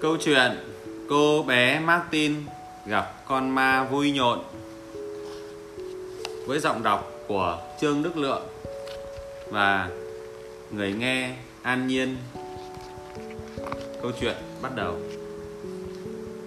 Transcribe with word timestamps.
Câu 0.00 0.16
chuyện, 0.16 0.50
Cô 1.08 1.42
bé 1.42 1.80
Martin 1.80 2.34
gặp 2.86 3.14
con 3.28 3.50
ma 3.50 3.84
vui 3.84 4.12
nhộn 4.12 4.38
Với 6.46 6.58
giọng 6.58 6.82
đọc 6.82 7.12
của 7.28 7.58
Trương 7.80 8.02
Đức 8.02 8.16
Lượng 8.16 8.42
Và 9.50 9.88
người 10.70 10.92
nghe 10.92 11.34
An 11.62 11.86
Nhiên. 11.86 12.16
Câu 14.02 14.10
chuyện 14.20 14.36
bắt 14.62 14.76
đầu. 14.76 14.96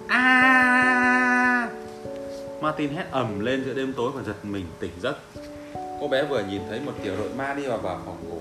À 0.08 1.68
Martin 2.60 2.90
hét 2.90 3.06
ầm 3.10 3.40
lên 3.40 3.64
giữa 3.64 3.74
đêm 3.74 3.92
tối 3.92 4.10
và 4.14 4.22
giật 4.22 4.44
mình 4.44 4.66
tỉnh 4.80 4.92
giấc. 5.02 5.16
Cô 6.00 6.08
bé 6.08 6.24
vừa 6.24 6.44
nhìn 6.50 6.62
thấy 6.68 6.80
một 6.80 6.92
tiểu 7.02 7.16
đội 7.18 7.28
ma 7.28 7.54
đi 7.54 7.66
vào 7.66 7.78
vào 7.78 8.02
phòng 8.06 8.28
ngủ. 8.28 8.40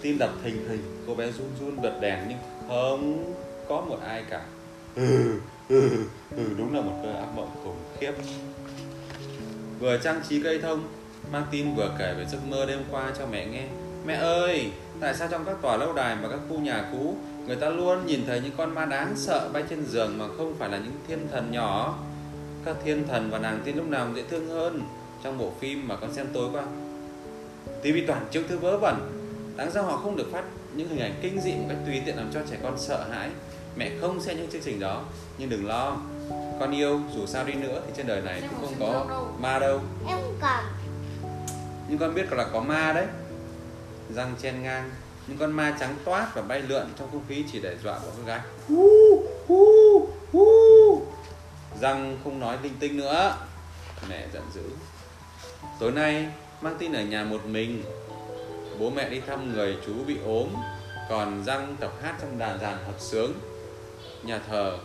Tim 0.00 0.18
đập 0.18 0.30
thình 0.44 0.68
thình, 0.68 0.82
Cô 1.06 1.14
bé 1.14 1.26
run 1.26 1.48
run 1.60 1.82
bật 1.82 1.98
đèn 2.00 2.18
nhưng 2.28 2.38
không 2.68 3.34
có 3.68 3.80
một 3.80 3.98
ai 4.06 4.24
cả. 4.30 4.42
Ừ, 4.96 5.40
ừ, 5.68 5.90
ừ, 6.36 6.42
Đúng 6.58 6.74
là 6.74 6.80
một 6.80 7.00
cơn 7.02 7.16
ác 7.16 7.28
mộng 7.34 7.50
khủng 7.64 7.76
khiếp. 8.00 8.12
Vừa 9.80 9.98
trang 9.98 10.20
trí 10.28 10.42
cây 10.42 10.58
thông 10.58 10.82
Martin 11.32 11.74
vừa 11.74 11.90
kể 11.98 12.14
về 12.18 12.24
giấc 12.24 12.38
mơ 12.48 12.66
đêm 12.66 12.78
qua 12.90 13.12
cho 13.18 13.26
mẹ 13.26 13.46
nghe. 13.46 13.66
Mẹ 14.06 14.14
ơi, 14.14 14.70
tại 15.00 15.14
sao 15.14 15.28
trong 15.30 15.44
các 15.44 15.56
tòa 15.62 15.76
lâu 15.76 15.92
đài 15.92 16.16
và 16.22 16.28
các 16.28 16.40
khu 16.48 16.58
nhà 16.58 16.88
cũ 16.92 17.16
Người 17.46 17.56
ta 17.56 17.68
luôn 17.68 18.06
nhìn 18.06 18.26
thấy 18.26 18.40
những 18.40 18.52
con 18.56 18.74
ma 18.74 18.84
đáng 18.84 19.12
sợ 19.16 19.50
bay 19.52 19.64
trên 19.70 19.86
giường 19.86 20.18
mà 20.18 20.24
không 20.36 20.54
phải 20.58 20.68
là 20.68 20.78
những 20.78 20.92
thiên 21.08 21.28
thần 21.32 21.52
nhỏ? 21.52 21.98
Các 22.64 22.76
thiên 22.84 23.08
thần 23.08 23.30
và 23.30 23.38
nàng 23.38 23.60
tiên 23.64 23.76
lúc 23.76 23.88
nào 23.88 24.08
dễ 24.14 24.22
thương 24.30 24.48
hơn 24.48 24.82
Trong 25.24 25.38
bộ 25.38 25.52
phim 25.60 25.88
mà 25.88 25.96
con 25.96 26.12
xem 26.12 26.26
tối 26.32 26.48
qua. 26.52 26.62
Tivi 27.82 28.06
toàn 28.06 28.26
chiếu 28.30 28.42
thứ 28.48 28.58
vớ 28.58 28.78
vẩn 28.78 28.96
Đáng 29.56 29.70
ra 29.70 29.82
họ 29.82 29.96
không 29.96 30.16
được 30.16 30.32
phát 30.32 30.44
những 30.76 30.88
hình 30.88 30.98
ảnh 30.98 31.14
kinh 31.22 31.40
dị 31.40 31.52
một 31.52 31.64
cách 31.68 31.78
tùy 31.86 32.02
tiện 32.06 32.16
làm 32.16 32.30
cho 32.34 32.40
trẻ 32.50 32.56
con 32.62 32.78
sợ 32.78 33.04
hãi. 33.10 33.30
Mẹ 33.76 33.90
không 34.00 34.20
xem 34.20 34.36
những 34.36 34.50
chương 34.50 34.62
trình 34.64 34.80
đó 34.80 35.04
Nhưng 35.38 35.50
đừng 35.50 35.66
lo. 35.66 35.96
Con 36.60 36.74
yêu 36.74 37.00
dù 37.14 37.26
sao 37.26 37.44
đi 37.44 37.52
nữa 37.52 37.82
thì 37.86 37.92
trên 37.96 38.06
đời 38.06 38.20
này 38.20 38.42
cũng 38.50 38.60
không 38.60 38.74
có 38.80 39.24
ma 39.38 39.58
đâu. 39.58 39.80
Em 40.08 40.18
không 40.22 40.38
cần. 40.40 40.64
Nhưng 41.88 41.98
con 41.98 42.14
biết 42.14 42.32
là 42.32 42.46
có 42.52 42.60
ma 42.60 42.92
đấy. 42.92 43.06
Răng 44.14 44.34
chen 44.42 44.62
ngang. 44.62 44.90
Những 45.26 45.38
con 45.38 45.52
ma 45.52 45.76
trắng 45.80 45.94
toát 46.04 46.34
và 46.34 46.42
bay 46.42 46.62
lượn 46.62 46.86
trong 46.98 47.08
không 47.12 47.24
khí 47.28 47.44
chỉ 47.52 47.60
để 47.60 47.76
dọa 47.84 47.98
bọn 47.98 48.10
con 48.16 48.26
gái. 48.26 48.40
Hú, 48.68 48.88
hú, 49.46 49.66
hú. 50.32 50.46
Răng 51.80 52.18
không 52.24 52.40
nói 52.40 52.58
linh 52.62 52.74
tinh 52.80 52.96
nữa. 52.96 53.36
Mẹ 54.08 54.26
giận 54.32 54.42
dữ. 54.54 54.62
Tối 55.80 55.92
nay 55.92 56.28
mang 56.60 56.76
tin 56.78 56.92
ở 56.92 57.02
nhà 57.02 57.24
một 57.24 57.46
mình. 57.46 57.84
Bố 58.78 58.90
mẹ 58.90 59.08
đi 59.08 59.20
thăm 59.20 59.52
người 59.52 59.76
chú 59.86 59.92
bị 60.06 60.18
ốm. 60.26 60.48
Còn 61.08 61.44
Răng 61.44 61.76
tập 61.80 61.92
hát 62.02 62.14
trong 62.20 62.38
đàn 62.38 62.60
giàn 62.60 62.84
hợp 62.84 62.94
sướng 62.98 63.32
Nhà 64.26 64.40
thờ. 64.48 64.78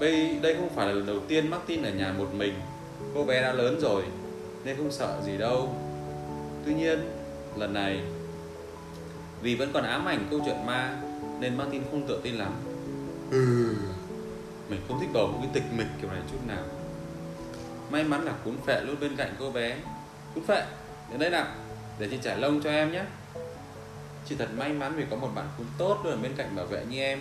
Đây, 0.00 0.38
đây 0.42 0.54
không 0.54 0.68
phải 0.74 0.86
là 0.86 0.92
lần 0.92 1.06
đầu 1.06 1.20
tiên 1.28 1.50
Martin 1.50 1.82
ở 1.82 1.90
nhà 1.90 2.12
một 2.12 2.28
mình. 2.34 2.54
Cô 3.14 3.24
bé 3.24 3.42
đã 3.42 3.52
lớn 3.52 3.80
rồi 3.80 4.02
Nên 4.64 4.76
không 4.76 4.92
sợ 4.92 5.20
gì 5.24 5.38
đâu. 5.38 5.74
Tuy 6.66 6.74
nhiên 6.74 6.98
lần 7.56 7.74
này 7.74 8.00
Vì 9.42 9.54
vẫn 9.54 9.70
còn 9.72 9.84
ám 9.84 10.08
ảnh 10.08 10.26
câu 10.30 10.40
chuyện 10.44 10.66
ma 10.66 10.96
Nên 11.40 11.56
Martin 11.56 11.82
không 11.90 12.06
tự 12.06 12.20
tin 12.22 12.34
lắm. 12.34 12.52
Ừ, 13.30 13.74
Mình 14.68 14.80
không 14.88 15.00
thích 15.00 15.08
bầu 15.12 15.26
một 15.26 15.38
cái 15.42 15.50
tịch 15.52 15.72
mịch 15.76 15.86
kiểu 16.00 16.10
này 16.10 16.20
chút 16.30 16.38
nào. 16.46 16.62
May 17.90 18.04
mắn 18.04 18.24
là 18.24 18.32
cún 18.44 18.54
phệ 18.66 18.80
luôn 18.80 18.96
bên 19.00 19.16
cạnh 19.16 19.34
cô 19.38 19.50
bé. 19.50 19.76
Cún 20.34 20.44
phệ, 20.44 20.62
đến 21.10 21.18
đây 21.18 21.30
nào. 21.30 21.46
Để 21.98 22.08
chị 22.10 22.18
trải 22.22 22.38
lông 22.38 22.60
cho 22.62 22.70
em 22.70 22.92
nhé. 22.92 23.04
Chị 24.28 24.36
thật 24.38 24.48
may 24.56 24.72
mắn 24.72 24.92
vì 24.96 25.04
có 25.10 25.16
một 25.16 25.28
bạn 25.34 25.46
cún 25.58 25.66
tốt 25.78 26.00
luôn 26.04 26.12
ở 26.12 26.18
bên 26.22 26.32
cạnh 26.36 26.56
bảo 26.56 26.66
vệ 26.66 26.84
như 26.90 26.98
em 26.98 27.20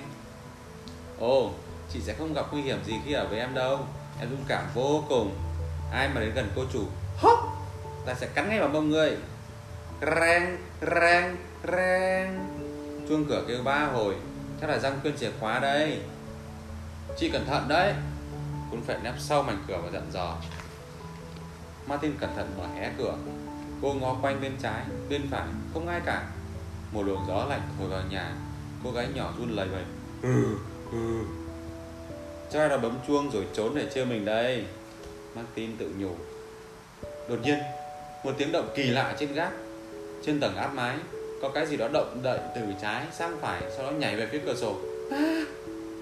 Ồ, 1.19 1.51
chị 1.93 1.99
sẽ 2.01 2.13
không 2.13 2.33
gặp 2.33 2.45
nguy 2.51 2.61
hiểm 2.61 2.83
gì 2.85 2.93
khi 3.05 3.13
ở 3.13 3.27
với 3.27 3.39
em 3.39 3.53
đâu. 3.53 3.79
Em 4.19 4.29
dũng 4.29 4.45
cảm 4.47 4.63
vô 4.73 5.03
cùng. 5.09 5.35
Ai 5.91 6.09
mà 6.09 6.21
đến 6.21 6.33
gần 6.35 6.51
cô 6.55 6.63
chủ 6.73 6.83
Hốc 7.17 7.39
Ta 8.05 8.13
sẽ 8.13 8.27
cắn 8.27 8.49
ngay 8.49 8.59
vào 8.59 8.69
mông 8.69 8.89
người 8.89 9.17
Reng, 10.01 10.57
reng, 10.81 11.37
reng. 11.63 12.47
Chuông 13.09 13.25
cửa 13.29 13.43
kêu 13.47 13.63
ba 13.63 13.85
hồi. 13.85 14.15
Chắc 14.61 14.69
là 14.69 14.79
răng 14.79 14.99
quên 15.03 15.17
chìa 15.17 15.31
khóa 15.39 15.59
đây. 15.59 16.01
Chị 17.17 17.29
cẩn 17.29 17.45
thận 17.45 17.67
đấy. 17.67 17.93
Cũng 18.71 18.83
phải 18.83 18.97
nép 19.03 19.13
sau 19.19 19.43
mảnh 19.43 19.63
cửa 19.67 19.79
và 19.83 19.89
dặn 19.93 20.11
dò. 20.11 20.37
Martin 21.87 22.17
cẩn 22.19 22.35
thận 22.35 22.53
mở 22.57 22.63
hé 22.75 22.91
cửa. 22.97 23.17
Cô 23.81 23.93
ngó 23.93 24.15
quanh 24.21 24.41
bên 24.41 24.57
trái, 24.61 24.83
bên 25.09 25.21
phải, 25.31 25.47
không 25.73 25.87
ai 25.87 26.01
cả. 26.05 26.27
Một 26.91 27.03
luồng 27.03 27.25
gió 27.27 27.45
lạnh 27.49 27.61
thổi 27.79 27.89
vào 27.89 28.01
nhà. 28.09 28.31
Cô 28.83 28.91
gái 28.91 29.07
nhỏ 29.15 29.33
run 29.37 29.49
lẩy 29.49 29.67
bẩy 29.67 29.83
ừ 30.21 30.57
ừ, 30.91 30.97
chắc 32.51 32.59
ai 32.59 32.69
đó 32.69 32.77
bấm 32.77 32.97
chuông 33.07 33.29
rồi 33.31 33.43
trốn 33.53 33.75
để 33.75 33.85
chơi 33.93 34.05
mình 34.05 34.25
đây. 34.25 34.63
Martin 35.35 35.77
tự 35.77 35.91
nhủ. 35.97 36.11
Đột 37.29 37.39
nhiên 37.43 37.57
Một 38.23 38.31
tiếng 38.37 38.51
động 38.51 38.69
kỳ 38.75 38.83
lạ 38.83 39.15
trên 39.19 39.33
gác 39.33 39.51
Trên 40.25 40.39
tầng 40.39 40.55
áp 40.55 40.73
mái. 40.73 40.97
Có 41.41 41.49
cái 41.49 41.65
gì 41.65 41.77
đó 41.77 41.87
động 41.93 42.19
đậy 42.23 42.39
từ 42.55 42.61
trái 42.81 43.05
sang 43.11 43.37
phải 43.41 43.61
Sau 43.75 43.85
đó 43.85 43.91
nhảy 43.91 44.15
về 44.15 44.27
phía 44.31 44.41
cửa 44.45 44.55
sổ. 44.55 44.75
À, 45.11 45.43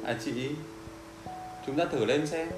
à 0.05 0.17
chị 0.25 0.49
Chúng 1.67 1.77
ta 1.77 1.85
thử 1.85 2.05
lên 2.05 2.27
xem. 2.27 2.49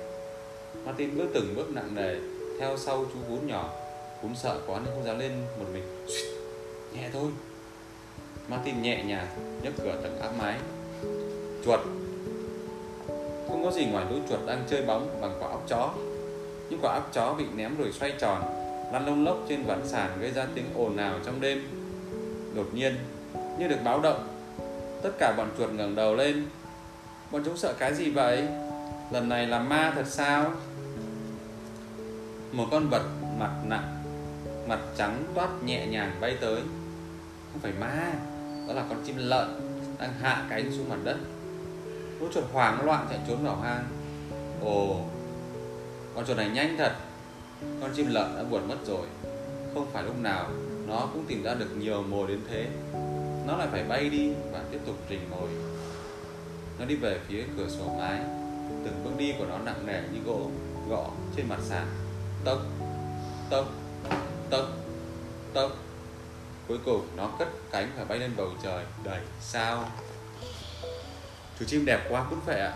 Martin 0.86 1.18
bước 1.18 1.28
từng 1.34 1.54
bước 1.56 1.70
nặng 1.70 1.96
nề 1.96 2.16
Theo 2.60 2.78
sau 2.78 3.06
chú 3.14 3.20
vú 3.30 3.38
nhỏ. 3.48 3.74
Cũng 4.22 4.36
sợ 4.36 4.60
quá 4.68 4.80
nên 4.80 4.94
không 4.94 5.06
dám 5.06 5.20
lên 5.20 5.32
một 5.60 5.66
mình. 5.74 6.06
Nhẹ 6.94 7.10
thôi. 7.14 7.32
Martin 8.48 8.82
nhẹ 8.82 9.04
nhàng 9.04 9.28
nhấc 9.64 9.74
cửa 9.78 9.96
tầng 10.04 10.22
áp 10.22 10.32
mái. 10.40 10.60
Chuột. 11.66 11.80
Không 13.58 13.66
có 13.66 13.72
gì 13.72 13.86
ngoài 13.86 14.06
lũ 14.10 14.16
chuột 14.30 14.40
đang 14.48 14.64
chơi 14.70 14.86
bóng 14.86 15.22
bằng 15.22 15.32
quả 15.40 15.50
óc 15.50 15.64
chó. 15.68 15.94
Những 16.70 16.80
quả 16.82 16.94
óc 16.94 17.10
chó 17.14 17.34
bị 17.34 17.46
ném 17.56 17.78
rồi 17.78 17.92
xoay 17.92 18.14
tròn, 18.20 18.42
Lăn 18.94 19.06
lông 19.06 19.26
lốc 19.26 19.38
trên 19.50 19.64
ván 19.64 19.88
sàn 19.88 20.12
gây 20.20 20.32
ra 20.32 20.46
tiếng 20.56 20.66
ồn 20.76 20.98
ào 20.98 21.20
trong 21.26 21.42
đêm. 21.42 21.68
Đột 22.56 22.68
nhiên, 22.74 22.96
Như 23.60 23.68
được 23.68 23.78
báo 23.84 24.00
động, 24.00 24.28
Tất 25.04 25.10
cả 25.20 25.34
bọn 25.38 25.50
chuột 25.58 25.72
ngẩng 25.72 25.96
đầu 25.96 26.16
lên. 26.16 26.46
Bọn 27.32 27.42
chúng 27.46 27.58
sợ 27.58 27.74
cái 27.80 27.94
gì 27.94 28.10
vậy? 28.10 28.48
Lần 29.12 29.30
này 29.30 29.48
là 29.48 29.60
ma 29.60 29.92
thật 29.96 30.06
sao? 30.08 30.52
Một 32.52 32.66
con 32.72 32.90
vật 32.90 33.04
mặt 33.40 33.52
nặng, 33.66 34.04
Mặt 34.68 34.80
trắng 34.98 35.24
toát 35.36 35.50
nhẹ 35.64 35.88
nhàng 35.88 36.12
bay 36.22 36.38
tới. 36.42 36.62
Không 37.52 37.62
phải 37.62 37.72
ma, 37.80 38.12
Đó 38.68 38.74
là 38.74 38.84
con 38.90 38.98
chim 39.06 39.16
lợn 39.18 39.48
Đang 40.00 40.14
hạ 40.22 40.46
cánh 40.50 40.72
xuống 40.72 40.90
mặt 40.90 40.98
đất. 41.04 41.18
Lũ 42.20 42.28
chuột 42.34 42.44
hoảng 42.54 42.86
loạn 42.86 43.08
chạy 43.10 43.20
trốn 43.28 43.44
vào 43.44 43.56
hang. 43.56 43.86
Ồ, 44.62 45.00
Con 46.16 46.26
chuột 46.26 46.38
này 46.38 46.50
nhanh 46.50 46.76
thật. 46.78 46.92
Con 47.82 47.92
chim 47.96 48.08
lợn 48.10 48.36
đã 48.36 48.44
buồn 48.44 48.68
mất 48.68 48.78
rồi. 48.86 49.08
Không 49.74 49.88
phải 49.94 50.04
lúc 50.04 50.20
nào 50.20 50.50
Nó 50.88 51.10
cũng 51.14 51.26
tìm 51.28 51.44
ra 51.44 51.54
được 51.54 51.78
nhiều 51.78 52.04
mồi 52.04 52.28
đến 52.28 52.40
thế. 52.50 52.68
Nó 53.48 53.58
lại 53.58 53.68
phải 53.72 53.84
bay 53.84 54.10
đi 54.10 54.32
và 54.52 54.64
tiếp 54.72 54.80
tục 54.86 54.96
rình 55.10 55.30
mồi. 55.30 55.50
Nó 56.80 56.86
đi 56.86 56.96
về 56.96 57.20
phía 57.28 57.44
cửa 57.58 57.68
sổ 57.70 57.96
mái. 57.98 58.20
Từng 58.86 59.02
bước 59.04 59.12
đi 59.18 59.34
của 59.40 59.46
nó 59.46 59.58
nặng 59.58 59.86
nề 59.86 60.02
như 60.14 60.20
gỗ, 60.26 60.50
Gõ 60.90 61.10
trên 61.36 61.50
mặt 61.50 61.60
sàn. 61.62 61.88
Tốc 62.44 62.60
Tốc 63.50 63.66
Tốc 64.50 64.66
Tốc. 65.54 65.72
Cuối 66.68 66.78
cùng 66.86 67.08
nó 67.16 67.32
cất 67.40 67.48
cánh 67.72 67.92
và 67.98 68.06
bay 68.06 68.20
lên 68.20 68.32
bầu 68.38 68.50
trời. 68.64 68.86
Đầy 69.04 69.20
sao? 69.42 69.86
Chú 71.60 71.66
chim 71.66 71.86
đẹp 71.86 72.08
quá 72.10 72.26
cũng 72.30 72.40
phải 72.46 72.60
ạ. 72.60 72.74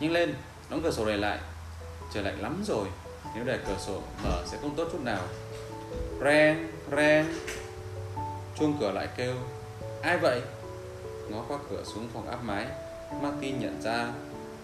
Nhanh 0.00 0.12
lên 0.12 0.34
Đóng 0.70 0.80
cửa 0.82 0.90
sổ 0.90 1.04
này 1.04 1.18
lại. 1.18 1.38
Trời 2.14 2.22
lạnh 2.22 2.40
lắm 2.40 2.62
rồi 2.66 2.86
Nếu 3.34 3.44
để 3.44 3.58
cửa 3.66 3.76
sổ 3.86 4.00
mở 4.24 4.44
sẽ 4.46 4.58
không 4.60 4.74
tốt 4.76 4.88
chút 4.92 5.00
nào. 5.04 5.22
Ren, 6.24 6.70
ren. 6.96 7.26
Chuông 8.58 8.76
cửa 8.80 8.90
lại 8.90 9.08
kêu. 9.16 9.34
Ai 10.02 10.18
vậy? 10.18 10.40
Ngó 11.28 11.44
qua 11.48 11.58
cửa 11.70 11.82
xuống 11.84 12.08
phòng 12.14 12.30
áp 12.30 12.44
mái 12.44 12.66
Martin 13.22 13.60
nhận 13.60 13.82
ra 13.82 14.12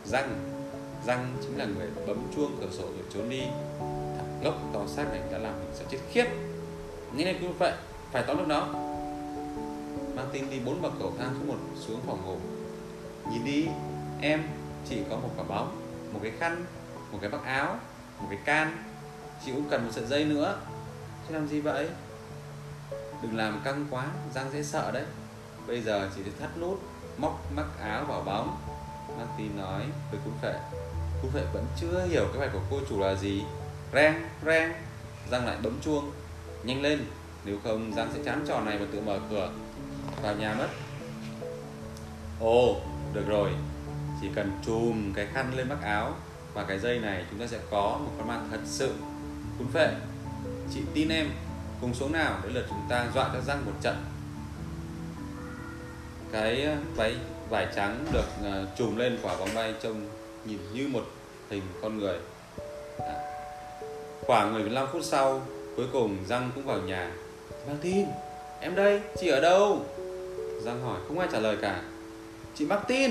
Răng 0.04 0.58
Răng 1.06 1.36
chính 1.42 1.58
là 1.58 1.64
người 1.64 1.88
bấm 2.06 2.30
chuông 2.36 2.56
cửa 2.60 2.68
sổ 2.70 2.82
rồi 2.82 3.04
trốn 3.14 3.30
đi. 3.30 3.42
Thằng 4.16 4.40
ngốc 4.42 4.54
to 4.74 4.80
xác 4.86 5.04
này 5.10 5.20
đã 5.32 5.38
làm 5.38 5.52
mình 5.58 5.70
sợ 5.74 5.84
chết 5.90 5.98
khiếp. 6.10 6.26
Nghĩ 7.16 7.24
lên 7.24 7.36
cũng 7.40 7.58
vậy 7.58 7.72
Phải 8.12 8.24
tóm 8.26 8.36
được 8.36 8.46
nó. 8.46 8.66
Martin 10.14 10.50
đi 10.50 10.58
bốn 10.64 10.82
bậc 10.82 10.92
cầu 10.98 11.12
thang 11.18 11.34
xuống 11.38 11.48
một 11.48 11.58
xuống 11.86 12.00
phòng 12.06 12.26
ngủ. 12.26 12.57
Nhìn 13.30 13.44
đi 13.44 13.68
Em 14.20 14.42
chỉ 14.88 14.98
có 15.10 15.16
một 15.16 15.30
quả 15.36 15.44
bóng 15.44 15.80
Một 16.12 16.20
cái 16.22 16.32
khăn 16.38 16.64
Một 17.12 17.18
cái 17.20 17.30
bắc 17.30 17.44
áo 17.44 17.78
Một 18.20 18.26
cái 18.30 18.38
can. 18.44 18.84
Chị 19.44 19.52
cũng 19.52 19.68
cần 19.70 19.84
một 19.84 19.90
sợi 19.92 20.06
dây 20.06 20.24
nữa. 20.24 20.60
Chứ 21.28 21.34
làm 21.34 21.48
gì 21.48 21.60
vậy? 21.60 21.88
Đừng 23.22 23.36
làm 23.36 23.60
căng 23.64 23.86
quá 23.90 24.06
Giang 24.34 24.50
dễ 24.52 24.62
sợ 24.62 24.90
đấy. 24.90 25.04
Bây 25.66 25.80
giờ 25.80 26.10
chỉ 26.16 26.22
được 26.22 26.32
thắt 26.40 26.58
nút 26.58 26.80
Móc 27.18 27.52
mắc 27.56 27.66
áo 27.80 28.04
vào 28.04 28.20
bóng. 28.20 28.56
Martin 29.18 29.56
nói 29.56 29.82
với 30.10 30.20
cú 30.24 30.30
phệ. 30.42 30.54
Cú 31.22 31.28
phệ 31.28 31.44
vẫn 31.52 31.64
chưa 31.80 32.06
hiểu 32.10 32.26
cái 32.32 32.40
bài 32.40 32.48
của 32.52 32.60
cô 32.70 32.80
chủ 32.88 33.00
là 33.00 33.14
gì. 33.14 33.42
Reng, 33.92 34.14
reng. 34.46 34.72
Giang 35.30 35.46
lại 35.46 35.56
bấm 35.62 35.80
chuông. 35.80 36.10
Nhanh 36.62 36.82
lên 36.82 37.04
Nếu 37.44 37.56
không 37.64 37.92
Giang 37.96 38.10
sẽ 38.14 38.20
chán 38.24 38.44
trò 38.48 38.60
này 38.60 38.78
và 38.78 38.86
tự 38.92 39.00
mở 39.00 39.18
cửa. 39.30 39.50
Vào 40.22 40.34
nhà 40.34 40.54
mất. 40.58 40.68
Ồ, 42.40 42.76
được 43.12 43.24
rồi, 43.28 43.50
chỉ 44.20 44.28
cần 44.34 44.52
chùm 44.66 45.12
cái 45.12 45.26
khăn 45.26 45.52
lên 45.56 45.68
mắc 45.68 45.78
áo 45.82 46.14
và 46.54 46.64
cái 46.64 46.78
dây 46.78 46.98
này 46.98 47.24
chúng 47.30 47.40
ta 47.40 47.46
sẽ 47.46 47.58
có 47.70 48.00
một 48.04 48.10
con 48.18 48.28
ma 48.28 48.40
thật 48.50 48.60
sự 48.64 48.94
cún 49.58 49.68
phệ. 49.72 49.88
Chị 50.74 50.80
tin 50.94 51.08
em, 51.08 51.26
cùng 51.80 51.94
số 51.94 52.08
nào 52.08 52.38
đấy 52.42 52.52
là 52.52 52.60
chúng 52.68 52.82
ta 52.88 53.06
dọa 53.14 53.30
cho 53.32 53.40
răng 53.46 53.62
một 53.66 53.72
trận. 53.82 53.96
Cái 56.32 56.62
ờ, 56.62 56.76
váy 56.96 57.16
vải 57.50 57.66
trắng 57.76 58.04
được 58.12 58.26
ờ, 58.42 58.66
chùm 58.78 58.96
lên 58.96 59.18
quả 59.22 59.36
bóng 59.36 59.54
bay 59.54 59.74
trông 59.82 60.08
nhìn 60.44 60.58
như 60.72 60.88
một 60.88 61.04
hình 61.50 61.62
con 61.82 61.98
người. 61.98 62.18
À. 62.98 63.14
khoảng 64.26 64.54
15 64.54 64.88
phút 64.92 65.04
sau, 65.04 65.42
cuối 65.76 65.86
cùng 65.92 66.16
răng 66.28 66.50
cũng 66.54 66.66
vào 66.66 66.78
nhà. 66.78 67.12
Mang 67.66 67.78
tin, 67.82 68.06
em 68.60 68.74
đây, 68.74 69.00
chị 69.20 69.28
ở 69.28 69.40
đâu? 69.40 69.86
Răng 70.64 70.82
hỏi, 70.82 71.00
không 71.08 71.18
ai 71.18 71.28
trả 71.32 71.38
lời 71.38 71.56
cả. 71.62 71.82
Chị 72.58 72.64
Martin. 72.64 73.10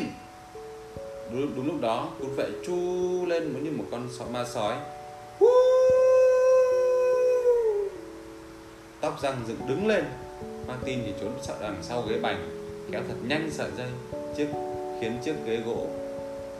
Đúng, 1.31 1.55
đúng 1.55 1.67
lúc 1.67 1.81
đó 1.81 2.09
cún 2.19 2.35
vệ 2.35 2.49
chu 2.65 2.75
lên 3.25 3.53
giống 3.53 3.63
như 3.63 3.71
một 3.71 3.85
con 3.91 4.09
sọ 4.19 4.25
ma 4.25 4.45
sói. 4.45 4.75
Tóc 9.01 9.21
răng 9.21 9.41
dựng 9.47 9.57
đứng 9.67 9.87
lên. 9.87 10.05
Martin 10.67 10.99
thì 11.05 11.13
trốn 11.21 11.31
sợ 11.41 11.55
đằng 11.61 11.75
sau 11.81 12.01
ghế 12.01 12.19
bành 12.19 12.49
Kéo 12.91 13.01
thật 13.07 13.15
nhanh 13.27 13.49
sợi 13.51 13.69
dây 13.77 13.87
chiếc 14.37 14.47
Khiến 15.01 15.17
chiếc 15.23 15.35
ghế 15.45 15.57
gỗ 15.65 15.87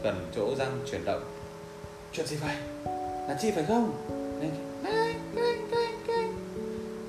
Gần 0.04 0.26
chỗ 0.36 0.56
răng 0.58 0.80
chuyển 0.92 1.06
động. 1.06 1.24
Chuyện 2.14 2.28
gì 2.28 2.36
vậy? 2.36 2.56
Là 3.28 3.38
chị 3.42 3.52
phải 3.52 3.66
không? 3.68 3.92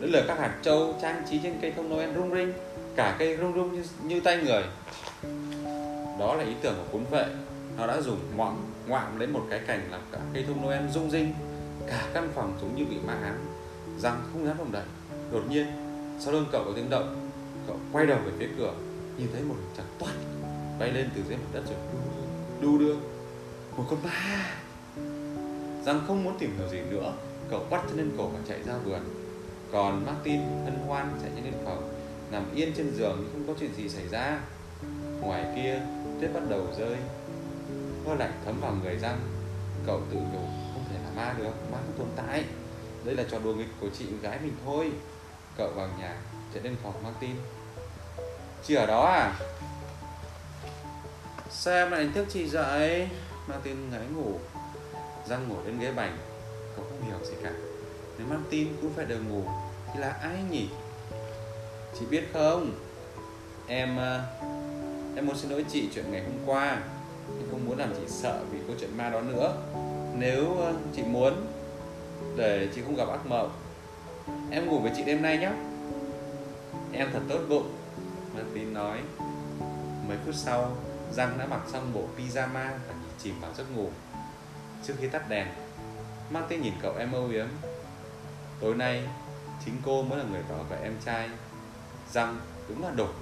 Đấy 0.01 0.11
là 0.11 0.25
các 0.29 0.39
hạt 0.39 0.59
trâu 0.63 0.95
trang 1.03 1.23
trí 1.31 1.41
trên 1.43 1.59
cây 1.63 1.73
thông 1.77 1.89
Noel 1.89 2.15
rung 2.15 2.35
rinh 2.35 2.53
cả 2.97 3.17
cây 3.19 3.37
rung 3.37 3.55
rung 3.55 3.75
như, 3.75 3.83
như 4.03 4.21
tay 4.21 4.37
người 4.37 4.63
đó 6.19 6.35
là 6.35 6.45
ý 6.45 6.53
tưởng 6.63 6.75
của 6.77 6.93
cuốn 6.93 7.05
vệ. 7.11 7.27
Nó 7.77 7.87
đã 7.87 8.01
dùng 8.01 8.19
ngoạm 8.37 8.57
ngoạm 8.87 9.19
lấy 9.19 9.29
một 9.29 9.47
cái 9.51 9.61
cảnh 9.67 9.89
làm 9.91 10.01
cả 10.13 10.19
cây 10.35 10.45
thông 10.47 10.63
noel 10.63 10.89
rung 10.91 11.11
rinh. 11.11 11.35
Cả 11.87 12.09
căn 12.15 12.29
phòng 12.35 12.59
giống 12.61 12.77
như 12.77 12.85
bị 12.85 12.97
ma 13.07 13.15
ám. 13.23 13.39
Rằng 13.99 14.21
không 14.33 14.47
dám 14.47 14.59
động 14.59 14.73
đậy. 14.73 14.85
Đột 15.33 15.43
nhiên, 15.49 15.67
sau 16.21 16.33
lưng 16.33 16.47
cậu 16.53 16.65
có 16.65 16.73
tiếng 16.77 16.91
động. 16.91 17.31
Cậu 17.67 17.77
quay 17.93 18.07
đầu 18.07 18.19
về 18.25 18.33
phía 18.39 18.49
cửa, 18.59 18.75
nhìn 19.19 19.29
thấy 19.33 19.43
một 19.43 19.57
chàng 19.77 19.87
toát 19.99 20.13
bay 20.79 20.93
lên 20.93 21.11
từ 21.15 21.23
dưới 21.29 21.37
mặt 21.37 21.49
đất 21.53 21.63
rồi. 21.67 21.77
Đu 22.61 22.79
đưa, 22.79 22.95
một 23.77 23.85
con 23.91 23.99
ma. 24.05 24.55
Rằng 25.85 26.01
không 26.07 26.25
muốn 26.25 26.39
tìm 26.39 26.57
hiểu 26.59 26.69
gì 26.69 26.79
nữa. 26.91 27.13
Cậu 27.51 27.67
bắt 27.71 27.83
chân 27.89 27.97
lên 27.97 28.11
cổ 28.19 28.29
và 28.29 28.39
chạy 28.49 28.63
ra 28.67 28.75
vườn. 28.85 29.01
Còn 29.73 30.07
martin 30.07 30.41
hân 30.65 30.75
hoan 30.87 31.19
chạy 31.23 31.31
nhanh 31.35 31.45
lên 31.45 31.55
phòng, 31.65 31.95
nằm 32.31 32.45
yên 32.55 32.73
trên 32.77 32.95
giường 32.95 33.17
nhưng 33.19 33.33
không 33.33 33.47
có 33.47 33.61
chuyện 33.61 33.75
gì 33.75 33.89
xảy 33.89 34.09
ra 34.09 34.41
ngoài 35.21 35.45
kia, 35.57 35.81
tuyết 36.21 36.31
bắt 36.35 36.43
đầu 36.49 36.67
rơi. 36.79 36.97
Hơi 38.07 38.17
lạnh 38.17 38.41
thấm 38.45 38.61
vào 38.61 38.75
người 38.83 38.99
răng. 38.99 39.19
Cậu 39.87 40.01
tự 40.11 40.17
nhủ, 40.17 40.47
không 40.73 40.85
thể 40.91 40.97
là 41.05 41.11
ma 41.17 41.35
được, 41.39 41.53
ma 41.73 41.79
không 41.79 41.99
tồn 41.99 42.09
tại. 42.17 42.45
Đây 43.05 43.15
là 43.15 43.25
trò 43.31 43.39
đùa 43.39 43.55
nghịch 43.55 43.71
của 43.81 43.89
chị 43.99 44.05
gái 44.23 44.39
mình 44.43 44.57
thôi. 44.65 44.91
Cậu 45.57 45.71
vào 45.75 45.89
nhà, 46.01 46.17
chạy 46.55 46.63
lên 46.63 46.77
phòng 46.83 47.03
Martin 47.05 47.37
chị 48.65 48.75
ở 48.75 48.87
đó 48.87 49.05
à? 49.05 49.35
Sao 51.51 51.75
em 51.75 51.91
lại 51.91 52.05
đánh 52.05 52.13
thức 52.13 52.27
chị 52.31 52.49
dậy? 52.49 53.09
Martin 53.47 53.91
ngáy 53.91 54.07
ngủ. 54.15 54.39
Răng 55.29 55.49
ngủ 55.49 55.57
lên 55.65 55.79
ghế 55.79 55.93
bành. 55.93 56.19
Cậu 56.77 56.85
không 56.85 57.09
hiểu 57.09 57.19
gì 57.25 57.35
cả. 57.43 57.53
Nếu 58.19 58.27
Martin 58.27 58.69
cũng 58.83 58.93
phải 58.97 59.07
đều 59.07 59.19
ngủ 59.19 59.43
thì 59.95 60.01
là 60.01 60.11
ai 60.11 60.43
nhỉ? 60.51 60.69
Chị 61.99 62.07
biết 62.11 62.25
không? 62.33 62.73
Em 63.67 63.97
ờ, 63.97 64.23
em 65.19 65.27
muốn 65.27 65.37
xin 65.37 65.51
lỗi 65.51 65.65
chị 65.69 65.89
chuyện 65.95 66.05
ngày 66.11 66.23
hôm 66.23 66.35
qua. 66.47 66.81
Nhưng 67.29 67.49
không 67.51 67.67
muốn 67.67 67.79
làm 67.79 67.95
chị 67.95 68.03
sợ 68.07 68.45
vì 68.51 68.59
câu 68.67 68.77
chuyện 68.81 68.97
ma 68.97 69.11
đó 69.11 69.21
nữa. 69.21 69.57
Nếu 70.19 70.55
ờ, 70.55 70.75
chị 70.97 71.03
muốn 71.03 71.47
để 72.37 72.69
chị 72.75 72.83
không 72.83 72.97
gặp 72.97 73.09
ác 73.09 73.27
mộng, 73.27 73.51
em 74.51 74.67
ngủ 74.67 74.79
với 74.79 74.93
chị 74.97 75.05
đêm 75.05 75.23
nay 75.23 75.39
nhé 75.39 75.51
em 76.93 77.09
thật 77.13 77.21
tốt 77.29 77.39
bụng 77.49 77.77
Martin 78.35 78.75
nói 78.75 78.99
mấy 80.09 80.17
phút 80.27 80.35
sau, 80.35 80.77
Giang 81.13 81.39
đã 81.39 81.47
mặc 81.47 81.61
xong 81.73 81.93
bộ 81.95 82.03
pyjama 82.19 82.69
và 82.89 82.95
chìm 83.23 83.35
vào 83.41 83.51
giấc 83.57 83.77
ngủ. 83.77 83.91
Trước 84.87 84.95
khi 85.01 85.09
tắt 85.09 85.29
đèn 85.29 85.47
Martin 86.31 86.63
nhìn 86.63 86.75
cậu 86.83 86.95
em 86.99 87.13
âu 87.13 87.29
yếm. 87.29 87.47
Tối 88.61 88.75
nay, 88.75 89.03
chính 89.65 89.75
cô 89.85 90.03
mới 90.03 90.19
là 90.19 90.25
người 90.31 90.43
bảo 90.51 90.63
vệ 90.63 90.77
em 90.83 90.95
trai. 91.05 91.29
Răng 92.13 92.41
đúng 92.69 92.83
là 92.83 92.91
đục, 92.97 93.15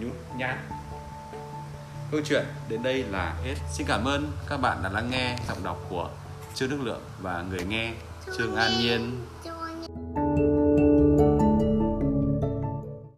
nhút 0.00 0.12
nhát 0.36 0.56
câu 2.10 2.20
chuyện 2.24 2.44
đến 2.68 2.82
đây 2.82 3.02
là 3.02 3.34
hết. 3.44 3.54
Xin 3.72 3.86
cảm 3.86 4.04
ơn 4.04 4.32
các 4.48 4.56
bạn 4.56 4.82
đã 4.82 4.90
lắng 4.90 5.10
nghe 5.10 5.36
giọng 5.48 5.64
đọc 5.64 5.86
của 5.88 6.10
trương 6.54 6.70
đức 6.70 6.80
lượng 6.82 7.00
và 7.22 7.44
người 7.50 7.64
nghe 7.68 7.92
trương 8.36 8.56
an 8.56 8.72
nhiên. 8.78 9.26